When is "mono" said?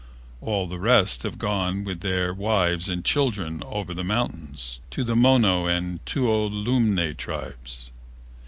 5.15-5.67